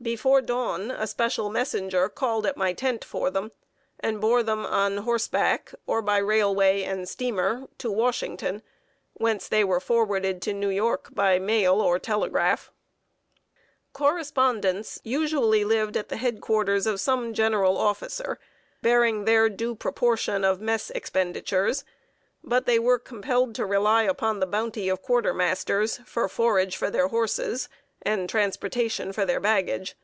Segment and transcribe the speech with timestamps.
[0.00, 3.50] Before dawn, a special messenger called at my tent for them,
[3.98, 8.62] and bore them on horseback, or by railway and steamer, to Washington,
[9.14, 12.70] whence they were forwarded to New York by mail or telegraph.
[13.92, 18.38] Correspondents usually lived at the head quarters of some general officer,
[18.80, 21.84] bearing their due proportion of mess expenditures;
[22.44, 27.08] but they were compelled to rely upon the bounty of quartermasters for forage for their
[27.08, 27.68] horses,
[28.02, 29.96] and transportation for their baggage.